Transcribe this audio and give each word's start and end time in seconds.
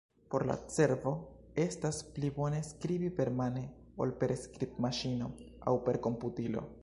Por 0.31 0.47
la 0.49 0.55
cerbo, 0.67 1.11
estas 1.65 1.99
pli 2.15 2.31
bone 2.39 2.63
skribi 2.69 3.11
permane 3.21 3.65
ol 4.05 4.13
per 4.23 4.33
skribmaŝino 4.47 5.33
aŭ 5.69 5.75
per 5.89 6.01
komputilo. 6.09 6.67